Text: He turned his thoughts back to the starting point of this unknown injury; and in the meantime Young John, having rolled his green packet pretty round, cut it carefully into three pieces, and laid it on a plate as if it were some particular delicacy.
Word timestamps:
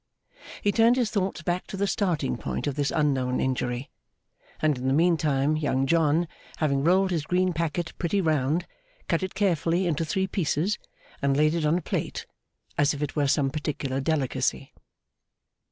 He 0.63 0.71
turned 0.71 0.95
his 0.95 1.11
thoughts 1.11 1.43
back 1.43 1.67
to 1.67 1.77
the 1.77 1.85
starting 1.85 2.35
point 2.35 2.65
of 2.65 2.73
this 2.75 2.89
unknown 2.89 3.39
injury; 3.39 3.91
and 4.59 4.75
in 4.75 4.87
the 4.87 4.95
meantime 4.95 5.55
Young 5.55 5.85
John, 5.85 6.27
having 6.57 6.83
rolled 6.83 7.11
his 7.11 7.23
green 7.23 7.53
packet 7.53 7.93
pretty 7.99 8.19
round, 8.19 8.65
cut 9.07 9.21
it 9.21 9.35
carefully 9.35 9.85
into 9.85 10.03
three 10.03 10.25
pieces, 10.25 10.79
and 11.21 11.37
laid 11.37 11.53
it 11.53 11.67
on 11.67 11.77
a 11.77 11.81
plate 11.83 12.25
as 12.79 12.95
if 12.95 13.03
it 13.03 13.15
were 13.15 13.27
some 13.27 13.51
particular 13.51 14.01
delicacy. 14.01 14.73